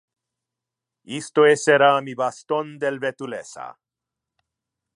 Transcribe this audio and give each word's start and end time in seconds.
Isto 1.17 1.43
essera 1.49 1.91
mi 2.07 2.15
baston 2.21 2.73
del 2.81 2.97
vetulessa. 3.05 3.67